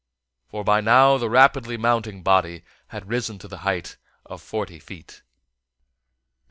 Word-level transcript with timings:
For 0.47 0.63
by 0.63 0.81
now 0.81 1.19
the 1.19 1.29
rapidly 1.29 1.77
mounting 1.77 2.23
body 2.23 2.63
had 2.87 3.07
risen 3.07 3.37
to 3.37 3.47
the 3.47 3.59
height 3.59 3.97
of 4.25 4.41
forty 4.41 4.79
feet. 4.79 5.21